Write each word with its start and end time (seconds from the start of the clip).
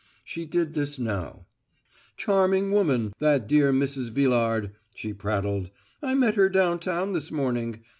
She 0.23 0.45
did 0.45 0.73
this 0.73 0.97
now. 0.97 1.45
Charming 2.17 2.71
woman, 2.71 3.13
that 3.19 3.47
dear 3.47 3.71
Mrs. 3.71 4.09
Villard, 4.09 4.71
she 4.95 5.13
prattled. 5.13 5.69
"I 6.01 6.15
met 6.15 6.33
her 6.33 6.49
downtown 6.49 7.11
this 7.11 7.31
morning. 7.31 7.83